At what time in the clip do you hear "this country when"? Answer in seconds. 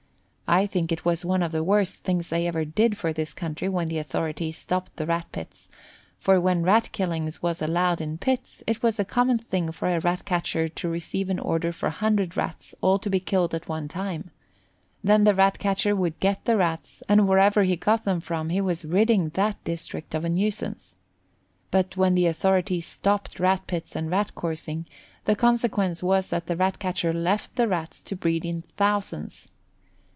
3.13-3.87